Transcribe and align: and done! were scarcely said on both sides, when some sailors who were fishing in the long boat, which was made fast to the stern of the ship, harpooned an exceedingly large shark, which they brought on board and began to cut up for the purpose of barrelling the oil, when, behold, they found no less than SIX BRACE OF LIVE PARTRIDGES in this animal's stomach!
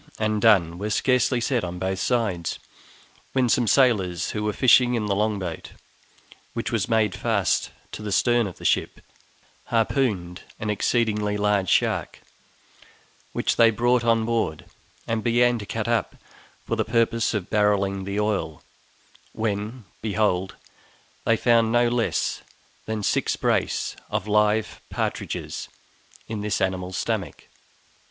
and 0.17 0.41
done! 0.41 0.79
were 0.79 0.89
scarcely 0.89 1.39
said 1.39 1.63
on 1.63 1.77
both 1.77 1.99
sides, 1.99 2.57
when 3.33 3.47
some 3.47 3.67
sailors 3.67 4.31
who 4.31 4.43
were 4.43 4.51
fishing 4.51 4.95
in 4.95 5.05
the 5.05 5.13
long 5.15 5.37
boat, 5.37 5.73
which 6.53 6.71
was 6.71 6.89
made 6.89 7.13
fast 7.13 7.69
to 7.91 8.01
the 8.01 8.11
stern 8.11 8.47
of 8.47 8.57
the 8.57 8.65
ship, 8.65 8.99
harpooned 9.65 10.41
an 10.59 10.71
exceedingly 10.71 11.37
large 11.37 11.69
shark, 11.69 12.19
which 13.31 13.57
they 13.57 13.69
brought 13.69 14.03
on 14.03 14.25
board 14.25 14.65
and 15.05 15.23
began 15.23 15.59
to 15.59 15.67
cut 15.67 15.87
up 15.87 16.15
for 16.65 16.75
the 16.75 16.83
purpose 16.83 17.35
of 17.35 17.51
barrelling 17.51 18.03
the 18.03 18.19
oil, 18.19 18.63
when, 19.33 19.85
behold, 20.01 20.55
they 21.25 21.37
found 21.37 21.71
no 21.71 21.87
less 21.87 22.41
than 22.87 23.03
SIX 23.03 23.35
BRACE 23.35 23.95
OF 24.09 24.27
LIVE 24.27 24.81
PARTRIDGES 24.89 25.69
in 26.27 26.41
this 26.41 26.59
animal's 26.59 26.97
stomach! 26.97 27.43